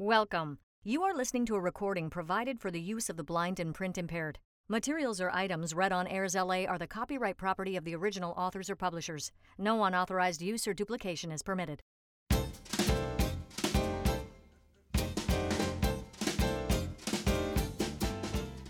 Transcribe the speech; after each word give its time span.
Welcome. 0.00 0.60
You 0.82 1.02
are 1.02 1.14
listening 1.14 1.44
to 1.44 1.56
a 1.56 1.60
recording 1.60 2.08
provided 2.08 2.58
for 2.58 2.70
the 2.70 2.80
use 2.80 3.10
of 3.10 3.18
the 3.18 3.22
blind 3.22 3.60
and 3.60 3.74
print 3.74 3.98
impaired. 3.98 4.38
Materials 4.66 5.20
or 5.20 5.30
items 5.30 5.74
read 5.74 5.92
on 5.92 6.06
AIRSLA 6.06 6.66
are 6.70 6.78
the 6.78 6.86
copyright 6.86 7.36
property 7.36 7.76
of 7.76 7.84
the 7.84 7.94
original 7.94 8.32
authors 8.34 8.70
or 8.70 8.76
publishers. 8.76 9.30
No 9.58 9.84
unauthorized 9.84 10.40
use 10.40 10.66
or 10.66 10.72
duplication 10.72 11.30
is 11.30 11.42
permitted. 11.42 11.82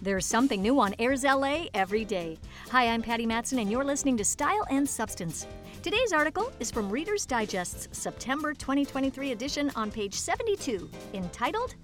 There's 0.03 0.27
something 0.27 0.61
new 0.61 0.81
on 0.81 0.95
AIRSLA 0.95 1.71
every 1.75 2.05
day. 2.05 2.41
Hi, 2.71 2.89
I'm 2.89 3.03
Patty 3.03 3.27
Matson, 3.27 3.61
and 3.61 3.71
you're 3.71 3.85
listening 3.85 4.17
to 4.17 4.25
Style 4.25 4.67
and 4.69 4.89
Substance. 4.89 5.47
Today's 5.83 6.12
article 6.12 6.53
is 6.61 6.71
from 6.71 6.91
Reader's 6.91 7.25
Digest's 7.25 7.89
September 7.99 8.53
2023 8.53 9.33
edition 9.33 9.73
on 9.75 9.91
page 9.91 10.12
72, 10.12 10.91
entitled 11.15 11.75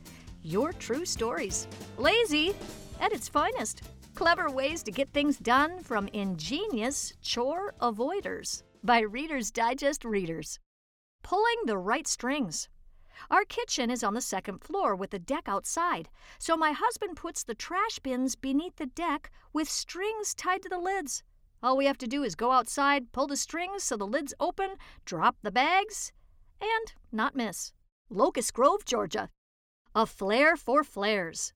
Your 0.42 0.74
True 0.74 1.06
Stories. 1.06 1.66
Lazy 1.96 2.54
at 3.00 3.14
its 3.14 3.26
finest. 3.26 3.84
Clever 4.14 4.50
ways 4.50 4.82
to 4.82 4.90
get 4.92 5.08
things 5.14 5.38
done 5.38 5.82
from 5.82 6.08
ingenious 6.08 7.14
chore 7.22 7.72
avoiders 7.80 8.64
by 8.84 9.00
Reader's 9.00 9.50
Digest 9.50 10.04
readers. 10.04 10.60
Pulling 11.22 11.56
the 11.64 11.78
right 11.78 12.06
strings. 12.06 12.68
Our 13.30 13.46
kitchen 13.46 13.90
is 13.90 14.04
on 14.04 14.12
the 14.12 14.20
second 14.20 14.62
floor 14.62 14.94
with 14.94 15.14
a 15.14 15.18
deck 15.18 15.44
outside, 15.46 16.10
so 16.38 16.54
my 16.54 16.72
husband 16.72 17.16
puts 17.16 17.42
the 17.42 17.54
trash 17.54 17.98
bins 18.00 18.36
beneath 18.36 18.76
the 18.76 18.84
deck 18.84 19.30
with 19.54 19.70
strings 19.70 20.34
tied 20.34 20.60
to 20.64 20.68
the 20.68 20.78
lids. 20.78 21.22
All 21.66 21.76
we 21.76 21.86
have 21.86 21.98
to 21.98 22.06
do 22.06 22.22
is 22.22 22.36
go 22.36 22.52
outside, 22.52 23.10
pull 23.10 23.26
the 23.26 23.36
strings 23.36 23.82
so 23.82 23.96
the 23.96 24.06
lids 24.06 24.32
open, 24.38 24.76
drop 25.04 25.34
the 25.42 25.50
bags, 25.50 26.12
and 26.60 26.94
not 27.10 27.34
miss. 27.34 27.72
Locust 28.08 28.54
Grove, 28.54 28.84
Georgia. 28.84 29.30
A 29.92 30.06
flare 30.06 30.56
for 30.56 30.84
flares. 30.84 31.52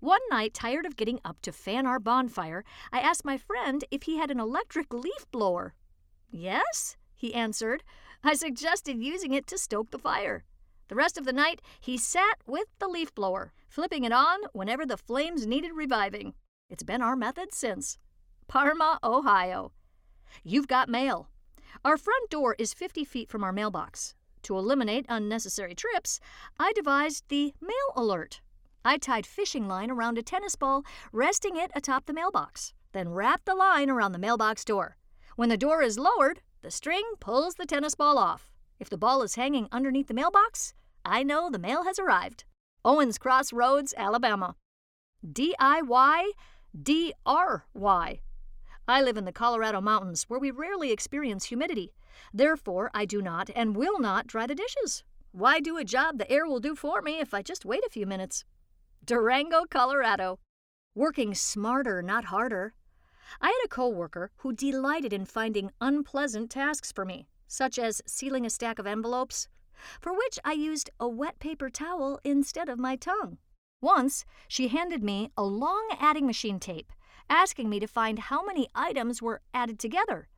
One 0.00 0.18
night, 0.32 0.52
tired 0.52 0.84
of 0.84 0.96
getting 0.96 1.20
up 1.24 1.40
to 1.42 1.52
fan 1.52 1.86
our 1.86 2.00
bonfire, 2.00 2.64
I 2.92 2.98
asked 2.98 3.24
my 3.24 3.36
friend 3.36 3.84
if 3.92 4.02
he 4.02 4.18
had 4.18 4.32
an 4.32 4.40
electric 4.40 4.92
leaf 4.92 5.30
blower. 5.30 5.74
Yes, 6.28 6.96
he 7.14 7.32
answered. 7.32 7.84
I 8.24 8.34
suggested 8.34 8.96
using 8.98 9.32
it 9.32 9.46
to 9.46 9.56
stoke 9.56 9.92
the 9.92 9.98
fire. 10.00 10.42
The 10.88 10.96
rest 10.96 11.16
of 11.16 11.24
the 11.24 11.32
night, 11.32 11.62
he 11.78 11.96
sat 11.96 12.38
with 12.48 12.66
the 12.80 12.88
leaf 12.88 13.14
blower, 13.14 13.52
flipping 13.68 14.02
it 14.02 14.12
on 14.12 14.40
whenever 14.52 14.84
the 14.84 14.96
flames 14.96 15.46
needed 15.46 15.70
reviving. 15.72 16.34
It's 16.68 16.82
been 16.82 17.00
our 17.00 17.14
method 17.14 17.54
since. 17.54 17.98
Parma, 18.52 18.98
Ohio. 19.02 19.72
You've 20.44 20.68
got 20.68 20.86
mail. 20.86 21.30
Our 21.86 21.96
front 21.96 22.28
door 22.28 22.54
is 22.58 22.74
50 22.74 23.02
feet 23.02 23.30
from 23.30 23.42
our 23.42 23.50
mailbox. 23.50 24.14
To 24.42 24.58
eliminate 24.58 25.06
unnecessary 25.08 25.74
trips, 25.74 26.20
I 26.58 26.74
devised 26.74 27.24
the 27.28 27.54
mail 27.62 27.72
alert. 27.96 28.42
I 28.84 28.98
tied 28.98 29.24
fishing 29.24 29.68
line 29.68 29.90
around 29.90 30.18
a 30.18 30.22
tennis 30.22 30.54
ball, 30.54 30.84
resting 31.12 31.56
it 31.56 31.70
atop 31.74 32.04
the 32.04 32.12
mailbox, 32.12 32.74
then 32.92 33.08
wrapped 33.08 33.46
the 33.46 33.54
line 33.54 33.88
around 33.88 34.12
the 34.12 34.18
mailbox 34.18 34.66
door. 34.66 34.98
When 35.34 35.48
the 35.48 35.56
door 35.56 35.80
is 35.80 35.98
lowered, 35.98 36.42
the 36.60 36.70
string 36.70 37.04
pulls 37.20 37.54
the 37.54 37.64
tennis 37.64 37.94
ball 37.94 38.18
off. 38.18 38.50
If 38.78 38.90
the 38.90 38.98
ball 38.98 39.22
is 39.22 39.36
hanging 39.36 39.66
underneath 39.72 40.08
the 40.08 40.20
mailbox, 40.22 40.74
I 41.06 41.22
know 41.22 41.48
the 41.48 41.58
mail 41.58 41.84
has 41.84 41.98
arrived. 41.98 42.44
Owens 42.84 43.16
Cross 43.16 43.54
Roads, 43.54 43.94
Alabama. 43.96 44.56
DIY 45.26 46.24
DRY. 46.82 48.20
I 48.92 49.00
live 49.00 49.16
in 49.16 49.24
the 49.24 49.32
Colorado 49.32 49.80
mountains 49.80 50.24
where 50.24 50.38
we 50.38 50.50
rarely 50.50 50.92
experience 50.92 51.46
humidity. 51.46 51.94
Therefore, 52.30 52.90
I 52.92 53.06
do 53.06 53.22
not 53.22 53.48
and 53.56 53.74
will 53.74 53.98
not 53.98 54.26
dry 54.26 54.46
the 54.46 54.54
dishes. 54.54 55.02
Why 55.30 55.60
do 55.60 55.78
a 55.78 55.82
job 55.82 56.18
the 56.18 56.30
air 56.30 56.46
will 56.46 56.60
do 56.60 56.74
for 56.74 57.00
me 57.00 57.18
if 57.18 57.32
I 57.32 57.40
just 57.40 57.64
wait 57.64 57.82
a 57.86 57.90
few 57.90 58.04
minutes? 58.04 58.44
Durango, 59.02 59.64
Colorado. 59.64 60.40
Working 60.94 61.34
smarter, 61.34 62.02
not 62.02 62.26
harder. 62.26 62.74
I 63.40 63.46
had 63.46 63.64
a 63.64 63.68
coworker 63.68 64.30
who 64.36 64.52
delighted 64.52 65.14
in 65.14 65.24
finding 65.24 65.70
unpleasant 65.80 66.50
tasks 66.50 66.92
for 66.92 67.06
me, 67.06 67.28
such 67.48 67.78
as 67.78 68.02
sealing 68.06 68.44
a 68.44 68.50
stack 68.50 68.78
of 68.78 68.86
envelopes, 68.86 69.48
for 70.02 70.12
which 70.12 70.38
I 70.44 70.52
used 70.52 70.90
a 71.00 71.08
wet 71.08 71.38
paper 71.38 71.70
towel 71.70 72.20
instead 72.24 72.68
of 72.68 72.78
my 72.78 72.96
tongue. 72.96 73.38
Once, 73.80 74.26
she 74.48 74.68
handed 74.68 75.02
me 75.02 75.30
a 75.34 75.44
long 75.44 75.96
adding 75.98 76.26
machine 76.26 76.60
tape, 76.60 76.92
asking 77.28 77.68
me 77.68 77.80
to 77.80 77.86
find 77.86 78.18
how 78.18 78.44
many 78.44 78.68
items 78.74 79.22
were 79.22 79.40
added 79.52 79.78
together. 79.78 80.28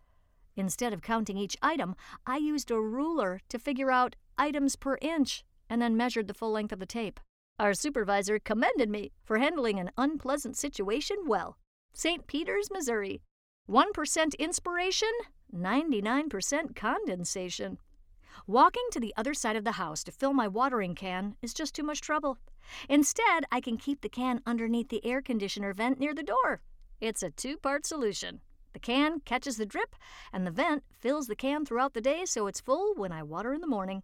Instead 0.56 0.92
of 0.92 1.02
counting 1.02 1.36
each 1.36 1.56
item, 1.62 1.96
I 2.26 2.36
used 2.36 2.70
a 2.70 2.80
ruler 2.80 3.40
to 3.48 3.58
figure 3.58 3.90
out 3.90 4.16
items 4.38 4.76
per 4.76 4.98
inch 5.00 5.44
and 5.68 5.82
then 5.82 5.96
measured 5.96 6.28
the 6.28 6.34
full 6.34 6.52
length 6.52 6.72
of 6.72 6.78
the 6.78 6.86
tape. 6.86 7.20
Our 7.58 7.74
supervisor 7.74 8.38
commended 8.38 8.88
me 8.88 9.12
for 9.24 9.38
handling 9.38 9.78
an 9.78 9.90
unpleasant 9.96 10.56
situation 10.56 11.16
well. 11.26 11.56
St. 11.92 12.26
Peters, 12.26 12.68
Missouri. 12.70 13.22
1% 13.70 14.38
inspiration, 14.38 15.12
99% 15.54 16.76
condensation. 16.76 17.78
Walking 18.46 18.86
to 18.90 19.00
the 19.00 19.14
other 19.16 19.32
side 19.32 19.56
of 19.56 19.64
the 19.64 19.72
house 19.72 20.02
to 20.04 20.12
fill 20.12 20.32
my 20.32 20.48
watering 20.48 20.94
can 20.94 21.36
is 21.40 21.54
just 21.54 21.74
too 21.74 21.84
much 21.84 22.00
trouble. 22.00 22.38
Instead, 22.88 23.44
I 23.52 23.60
can 23.60 23.76
keep 23.76 24.00
the 24.00 24.08
can 24.08 24.42
underneath 24.44 24.88
the 24.88 25.04
air 25.04 25.22
conditioner 25.22 25.72
vent 25.72 25.98
near 25.98 26.14
the 26.14 26.22
door. 26.22 26.60
It's 27.04 27.22
a 27.22 27.28
two 27.28 27.58
part 27.58 27.84
solution. 27.84 28.40
The 28.72 28.78
can 28.78 29.20
catches 29.20 29.58
the 29.58 29.66
drip, 29.66 29.94
and 30.32 30.46
the 30.46 30.50
vent 30.50 30.84
fills 30.98 31.26
the 31.26 31.36
can 31.36 31.66
throughout 31.66 31.92
the 31.92 32.00
day 32.00 32.24
so 32.24 32.46
it's 32.46 32.62
full 32.62 32.94
when 32.94 33.12
I 33.12 33.22
water 33.22 33.52
in 33.52 33.60
the 33.60 33.66
morning. 33.66 34.02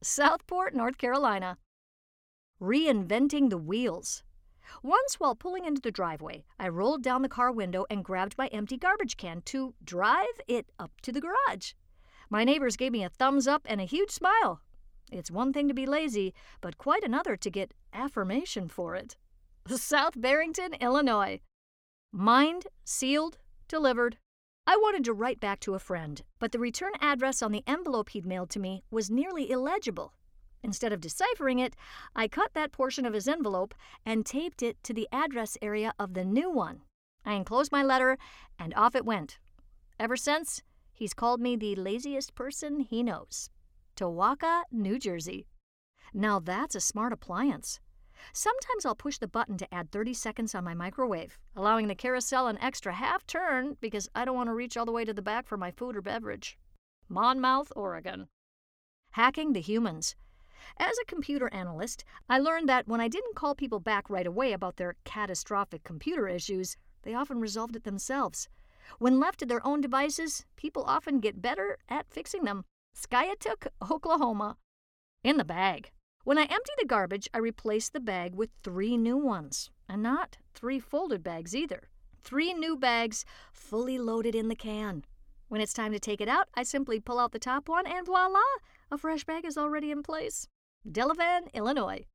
Southport, 0.00 0.72
North 0.72 0.96
Carolina. 0.96 1.58
Reinventing 2.62 3.50
the 3.50 3.58
wheels. 3.58 4.22
Once, 4.80 5.18
while 5.18 5.34
pulling 5.34 5.64
into 5.64 5.80
the 5.80 5.90
driveway, 5.90 6.44
I 6.56 6.68
rolled 6.68 7.02
down 7.02 7.22
the 7.22 7.28
car 7.28 7.50
window 7.50 7.84
and 7.90 8.04
grabbed 8.04 8.38
my 8.38 8.46
empty 8.52 8.76
garbage 8.76 9.16
can 9.16 9.42
to 9.46 9.74
drive 9.82 10.40
it 10.46 10.70
up 10.78 10.92
to 11.02 11.10
the 11.10 11.20
garage. 11.20 11.72
My 12.30 12.44
neighbors 12.44 12.76
gave 12.76 12.92
me 12.92 13.02
a 13.02 13.08
thumbs 13.08 13.48
up 13.48 13.62
and 13.64 13.80
a 13.80 13.84
huge 13.86 14.12
smile. 14.12 14.60
It's 15.10 15.32
one 15.32 15.52
thing 15.52 15.66
to 15.66 15.74
be 15.74 15.84
lazy, 15.84 16.32
but 16.60 16.78
quite 16.78 17.02
another 17.02 17.36
to 17.38 17.50
get 17.50 17.74
affirmation 17.92 18.68
for 18.68 18.94
it. 18.94 19.16
South 19.66 20.20
Barrington, 20.20 20.74
Illinois. 20.74 21.40
Mind, 22.12 22.66
sealed, 22.84 23.38
delivered. 23.68 24.18
I 24.66 24.76
wanted 24.76 25.04
to 25.04 25.12
write 25.12 25.38
back 25.38 25.60
to 25.60 25.74
a 25.74 25.78
friend, 25.78 26.22
but 26.38 26.52
the 26.52 26.58
return 26.58 26.92
address 27.00 27.42
on 27.42 27.52
the 27.52 27.62
envelope 27.66 28.10
he'd 28.10 28.26
mailed 28.26 28.50
to 28.50 28.58
me 28.58 28.82
was 28.90 29.10
nearly 29.10 29.50
illegible. 29.50 30.12
Instead 30.62 30.92
of 30.92 31.00
deciphering 31.00 31.58
it, 31.58 31.76
I 32.14 32.26
cut 32.26 32.54
that 32.54 32.72
portion 32.72 33.06
of 33.06 33.14
his 33.14 33.28
envelope 33.28 33.74
and 34.04 34.26
taped 34.26 34.62
it 34.62 34.82
to 34.82 34.92
the 34.92 35.08
address 35.12 35.56
area 35.62 35.94
of 35.98 36.14
the 36.14 36.24
new 36.24 36.50
one. 36.50 36.82
I 37.24 37.34
enclosed 37.34 37.70
my 37.70 37.82
letter, 37.82 38.18
and 38.58 38.74
off 38.74 38.96
it 38.96 39.04
went. 39.04 39.38
Ever 40.00 40.16
since, 40.16 40.62
he's 40.92 41.14
called 41.14 41.40
me 41.40 41.56
the 41.56 41.76
laziest 41.76 42.34
person 42.34 42.80
he 42.80 43.02
knows. 43.02 43.50
Towaco, 43.96 44.62
New 44.72 44.98
Jersey. 44.98 45.46
Now 46.12 46.40
that's 46.40 46.74
a 46.74 46.80
smart 46.80 47.12
appliance. 47.12 47.80
Sometimes 48.32 48.84
I'll 48.84 48.94
push 48.94 49.18
the 49.18 49.28
button 49.28 49.58
to 49.58 49.74
add 49.74 49.90
30 49.90 50.14
seconds 50.14 50.54
on 50.54 50.64
my 50.64 50.74
microwave, 50.74 51.38
allowing 51.54 51.88
the 51.88 51.94
carousel 51.94 52.46
an 52.48 52.58
extra 52.58 52.92
half 52.92 53.26
turn 53.26 53.76
because 53.80 54.08
I 54.14 54.24
don't 54.24 54.36
want 54.36 54.48
to 54.48 54.54
reach 54.54 54.76
all 54.76 54.86
the 54.86 54.92
way 54.92 55.04
to 55.04 55.14
the 55.14 55.22
back 55.22 55.46
for 55.46 55.56
my 55.56 55.70
food 55.70 55.96
or 55.96 56.02
beverage. 56.02 56.58
Monmouth, 57.08 57.72
Oregon. 57.76 58.28
Hacking 59.12 59.52
the 59.52 59.60
humans. 59.60 60.16
As 60.78 60.96
a 60.98 61.06
computer 61.06 61.52
analyst, 61.52 62.04
I 62.28 62.38
learned 62.38 62.68
that 62.68 62.88
when 62.88 63.00
I 63.00 63.08
didn't 63.08 63.36
call 63.36 63.54
people 63.54 63.80
back 63.80 64.10
right 64.10 64.26
away 64.26 64.52
about 64.52 64.76
their 64.76 64.96
catastrophic 65.04 65.84
computer 65.84 66.26
issues, 66.28 66.76
they 67.02 67.14
often 67.14 67.40
resolved 67.40 67.76
it 67.76 67.84
themselves. 67.84 68.48
When 68.98 69.20
left 69.20 69.38
to 69.40 69.46
their 69.46 69.64
own 69.66 69.80
devices, 69.80 70.44
people 70.56 70.82
often 70.84 71.20
get 71.20 71.42
better 71.42 71.78
at 71.88 72.10
fixing 72.10 72.44
them. 72.44 72.64
Skiatook, 72.96 73.68
Oklahoma. 73.90 74.56
In 75.22 75.36
the 75.36 75.44
bag. 75.44 75.92
When 76.26 76.38
I 76.38 76.42
empty 76.42 76.72
the 76.76 76.86
garbage, 76.86 77.28
I 77.32 77.38
replace 77.38 77.88
the 77.88 78.00
bag 78.00 78.34
with 78.34 78.50
three 78.64 78.96
new 78.96 79.16
ones. 79.16 79.70
And 79.88 80.02
not 80.02 80.38
three 80.54 80.80
folded 80.80 81.22
bags 81.22 81.54
either. 81.54 81.88
Three 82.24 82.52
new 82.52 82.76
bags 82.76 83.24
fully 83.52 83.96
loaded 83.96 84.34
in 84.34 84.48
the 84.48 84.56
can. 84.56 85.04
When 85.46 85.60
it's 85.60 85.72
time 85.72 85.92
to 85.92 86.00
take 86.00 86.20
it 86.20 86.28
out, 86.28 86.48
I 86.52 86.64
simply 86.64 86.98
pull 86.98 87.20
out 87.20 87.30
the 87.30 87.38
top 87.38 87.68
one 87.68 87.86
and 87.86 88.04
voila, 88.04 88.40
a 88.90 88.98
fresh 88.98 89.22
bag 89.22 89.44
is 89.44 89.56
already 89.56 89.92
in 89.92 90.02
place. 90.02 90.48
Delavan, 90.84 91.42
Illinois. 91.54 92.06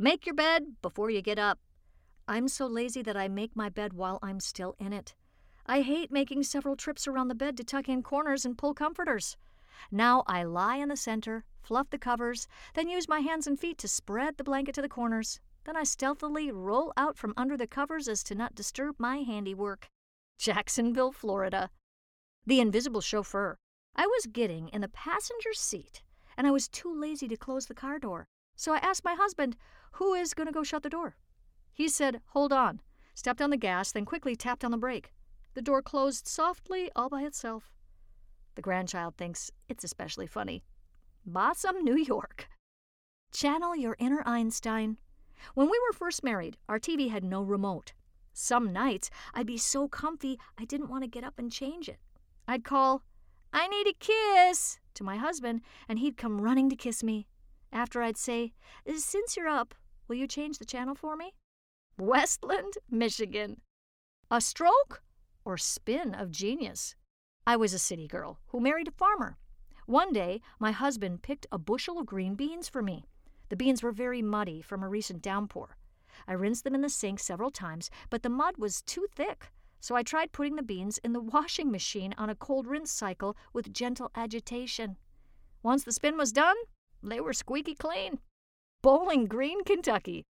Make 0.00 0.26
your 0.26 0.34
bed 0.34 0.72
before 0.82 1.08
you 1.08 1.22
get 1.22 1.38
up. 1.38 1.60
I'm 2.26 2.48
so 2.48 2.66
lazy 2.66 3.02
that 3.02 3.16
I 3.16 3.28
make 3.28 3.54
my 3.54 3.68
bed 3.68 3.92
while 3.92 4.18
I'm 4.20 4.40
still 4.40 4.74
in 4.80 4.92
it. 4.92 5.14
I 5.64 5.82
hate 5.82 6.10
making 6.10 6.42
several 6.42 6.74
trips 6.74 7.06
around 7.06 7.28
the 7.28 7.36
bed 7.36 7.56
to 7.58 7.62
tuck 7.62 7.88
in 7.88 8.02
corners 8.02 8.44
and 8.44 8.58
pull 8.58 8.74
comforters. 8.74 9.36
Now 9.90 10.24
I 10.26 10.42
lie 10.42 10.76
in 10.76 10.88
the 10.88 10.96
center, 10.96 11.44
fluff 11.60 11.90
the 11.90 11.98
covers, 11.98 12.48
then 12.74 12.88
use 12.88 13.08
my 13.08 13.20
hands 13.20 13.46
and 13.46 13.58
feet 13.58 13.78
to 13.78 13.88
spread 13.88 14.36
the 14.36 14.44
blanket 14.44 14.74
to 14.76 14.82
the 14.82 14.88
corners. 14.88 15.40
Then 15.64 15.76
I 15.76 15.84
stealthily 15.84 16.50
roll 16.50 16.92
out 16.96 17.16
from 17.16 17.34
under 17.36 17.56
the 17.56 17.66
covers 17.66 18.08
as 18.08 18.22
to 18.24 18.34
not 18.34 18.54
disturb 18.54 18.96
my 18.98 19.18
handiwork. 19.18 19.88
Jacksonville, 20.38 21.12
Florida. 21.12 21.70
The 22.46 22.60
invisible 22.60 23.00
chauffeur. 23.00 23.56
I 23.94 24.06
was 24.06 24.26
getting 24.26 24.68
in 24.68 24.80
the 24.80 24.88
passenger 24.88 25.52
seat, 25.52 26.02
and 26.36 26.46
I 26.46 26.52
was 26.52 26.68
too 26.68 26.94
lazy 26.94 27.28
to 27.28 27.36
close 27.36 27.66
the 27.66 27.74
car 27.74 27.98
door. 27.98 28.28
So 28.56 28.72
I 28.72 28.78
asked 28.78 29.04
my 29.04 29.14
husband, 29.14 29.56
Who 29.92 30.14
is 30.14 30.34
going 30.34 30.46
to 30.46 30.52
go 30.52 30.62
shut 30.62 30.82
the 30.82 30.88
door? 30.88 31.16
He 31.72 31.88
said, 31.88 32.20
Hold 32.28 32.52
on, 32.52 32.80
stepped 33.14 33.42
on 33.42 33.50
the 33.50 33.56
gas, 33.56 33.92
then 33.92 34.04
quickly 34.04 34.36
tapped 34.36 34.64
on 34.64 34.70
the 34.70 34.78
brake. 34.78 35.12
The 35.54 35.62
door 35.62 35.82
closed 35.82 36.26
softly 36.26 36.90
all 36.94 37.08
by 37.08 37.22
itself. 37.22 37.72
The 38.58 38.62
grandchild 38.62 39.16
thinks 39.16 39.52
it's 39.68 39.84
especially 39.84 40.26
funny. 40.26 40.64
Bossum, 41.24 41.80
New 41.82 41.96
York. 41.96 42.48
Channel 43.32 43.76
your 43.76 43.94
inner 44.00 44.20
Einstein. 44.26 44.98
When 45.54 45.70
we 45.70 45.78
were 45.78 45.92
first 45.92 46.24
married, 46.24 46.56
our 46.68 46.80
TV 46.80 47.08
had 47.08 47.22
no 47.22 47.40
remote. 47.40 47.92
Some 48.32 48.72
nights 48.72 49.10
I'd 49.32 49.46
be 49.46 49.58
so 49.58 49.86
comfy 49.86 50.40
I 50.58 50.64
didn't 50.64 50.88
want 50.88 51.04
to 51.04 51.08
get 51.08 51.22
up 51.22 51.38
and 51.38 51.52
change 51.52 51.88
it. 51.88 52.00
I'd 52.48 52.64
call, 52.64 53.04
I 53.52 53.68
need 53.68 53.86
a 53.86 53.92
kiss, 53.92 54.80
to 54.94 55.04
my 55.04 55.18
husband, 55.18 55.60
and 55.88 56.00
he'd 56.00 56.16
come 56.16 56.40
running 56.40 56.68
to 56.70 56.74
kiss 56.74 57.04
me. 57.04 57.28
After 57.72 58.02
I'd 58.02 58.16
say, 58.16 58.54
Since 58.92 59.36
you're 59.36 59.46
up, 59.46 59.72
will 60.08 60.16
you 60.16 60.26
change 60.26 60.58
the 60.58 60.64
channel 60.64 60.96
for 60.96 61.14
me? 61.14 61.32
Westland, 61.96 62.72
Michigan. 62.90 63.60
A 64.32 64.40
stroke 64.40 65.04
or 65.44 65.56
spin 65.56 66.12
of 66.12 66.32
genius. 66.32 66.96
I 67.48 67.56
was 67.56 67.72
a 67.72 67.78
city 67.78 68.06
girl 68.06 68.38
who 68.48 68.60
married 68.60 68.88
a 68.88 68.90
farmer. 68.90 69.38
One 69.86 70.12
day, 70.12 70.42
my 70.58 70.70
husband 70.70 71.22
picked 71.22 71.46
a 71.50 71.56
bushel 71.56 71.98
of 71.98 72.04
green 72.04 72.34
beans 72.34 72.68
for 72.68 72.82
me. 72.82 73.06
The 73.48 73.56
beans 73.56 73.82
were 73.82 73.90
very 73.90 74.20
muddy 74.20 74.60
from 74.60 74.82
a 74.82 74.88
recent 74.88 75.22
downpour. 75.22 75.78
I 76.26 76.34
rinsed 76.34 76.64
them 76.64 76.74
in 76.74 76.82
the 76.82 76.90
sink 76.90 77.20
several 77.20 77.50
times, 77.50 77.88
but 78.10 78.22
the 78.22 78.28
mud 78.28 78.58
was 78.58 78.82
too 78.82 79.06
thick, 79.10 79.50
so 79.80 79.96
I 79.96 80.02
tried 80.02 80.30
putting 80.30 80.56
the 80.56 80.62
beans 80.62 80.98
in 80.98 81.14
the 81.14 81.22
washing 81.22 81.70
machine 81.70 82.14
on 82.18 82.28
a 82.28 82.34
cold 82.34 82.66
rinse 82.66 82.92
cycle 82.92 83.34
with 83.54 83.72
gentle 83.72 84.10
agitation. 84.14 84.98
Once 85.62 85.84
the 85.84 85.92
spin 85.92 86.18
was 86.18 86.32
done, 86.32 86.56
they 87.02 87.18
were 87.18 87.32
squeaky 87.32 87.74
clean. 87.74 88.18
Bowling 88.82 89.24
Green, 89.24 89.64
Kentucky. 89.64 90.26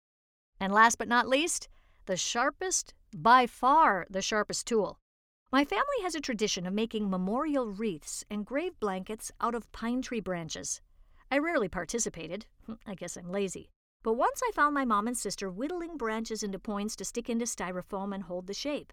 And 0.59 0.71
last 0.71 0.99
but 0.99 1.07
not 1.07 1.27
least, 1.27 1.67
the 2.05 2.15
sharpest, 2.15 2.93
by 3.11 3.47
far 3.47 4.05
the 4.07 4.21
sharpest 4.21 4.67
tool. 4.67 4.99
My 5.49 5.63
family 5.63 6.01
has 6.01 6.13
a 6.13 6.19
tradition 6.19 6.67
of 6.67 6.73
making 6.73 7.09
memorial 7.09 7.71
wreaths 7.71 8.25
and 8.29 8.45
grave 8.45 8.77
blankets 8.81 9.31
out 9.39 9.55
of 9.55 9.71
pine 9.71 10.01
tree 10.01 10.19
branches. 10.19 10.81
I 11.31 11.37
rarely 11.37 11.69
participated. 11.69 12.45
I 12.85 12.95
guess 12.95 13.15
I'm 13.15 13.31
lazy. 13.31 13.69
But 14.03 14.15
once 14.15 14.41
I 14.43 14.51
found 14.53 14.73
my 14.73 14.83
mom 14.83 15.07
and 15.07 15.17
sister 15.17 15.49
whittling 15.49 15.95
branches 15.95 16.43
into 16.43 16.59
points 16.59 16.97
to 16.97 17.05
stick 17.05 17.29
into 17.29 17.45
styrofoam 17.45 18.13
and 18.13 18.23
hold 18.23 18.47
the 18.47 18.53
shape. 18.53 18.91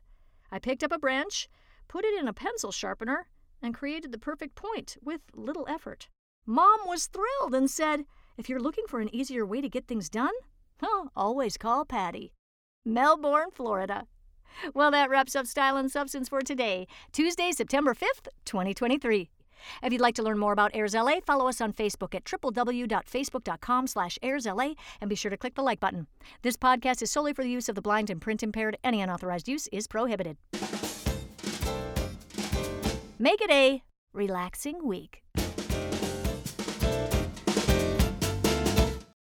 I 0.53 0.61
picked 0.61 0.85
up 0.85 0.93
a 0.93 0.99
branch, 0.99 1.49
put 1.89 2.05
it 2.05 2.17
in 2.17 2.29
a 2.29 2.33
pencil 2.33 2.71
sharpener, 2.71 3.27
and 3.61 3.75
created 3.75 4.13
the 4.13 4.19
perfect 4.19 4.55
point 4.55 4.97
with 5.03 5.23
little 5.35 5.67
effort. 5.69 6.09
Mom 6.47 6.87
was 6.87 7.09
thrilled 7.09 7.55
and 7.55 7.69
said, 7.69 8.05
If 8.39 8.49
you're 8.49 8.61
looking 8.61 8.87
for 8.87 9.01
an 9.01 9.13
easier 9.13 9.45
way 9.45 9.61
to 9.61 9.69
get 9.69 9.89
things 9.89 10.09
done, 10.09 10.35
oh, 10.81 11.09
always 11.17 11.57
call 11.57 11.85
Patty. 11.85 12.33
Melbourne, 12.85 13.51
Florida. 13.51 14.07
Well, 14.73 14.91
that 14.91 15.11
wraps 15.11 15.37
up 15.37 15.47
Style 15.47 15.77
and 15.77 15.91
Substance 15.91 16.29
for 16.29 16.41
today, 16.41 16.87
Tuesday, 17.13 17.53
September 17.53 17.95
5th, 17.95 18.29
2023. 18.45 19.31
If 19.83 19.93
you'd 19.93 20.01
like 20.01 20.15
to 20.17 20.23
learn 20.23 20.39
more 20.39 20.53
about 20.53 20.73
AIRSLA, 20.73 21.25
follow 21.25 21.49
us 21.49 21.61
on 21.61 21.73
Facebook 21.73 22.15
at 22.15 22.25
www.facebook.com 22.25 23.87
slash 23.87 24.19
airsla 24.23 24.75
and 25.01 25.09
be 25.09 25.17
sure 25.17 25.31
to 25.31 25.37
click 25.37 25.55
the 25.55 25.63
like 25.63 25.81
button. 25.81 26.07
This 26.43 26.57
podcast 26.57 27.03
is 27.03 27.11
solely 27.11 27.33
for 27.33 27.43
the 27.43 27.51
use 27.51 27.69
of 27.69 27.75
the 27.75 27.83
blind 27.83 28.11
and 28.11 28.21
print 28.21 28.43
impaired. 28.43 28.77
Any 28.85 29.01
unauthorized 29.01 29.49
use 29.49 29.69
is 29.69 29.87
prohibited. 29.87 30.37
Make 33.19 33.41
it 33.41 33.51
a 33.51 33.83
relaxing 34.13 34.87
week. 34.87 35.24